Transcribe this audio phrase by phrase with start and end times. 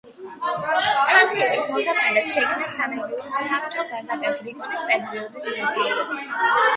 [1.09, 6.33] თანხების მოსაზიდად შეიქმნა სამეურვეო საბჭო კაზაკ გრიგორ პეტროვის მეთაურობით.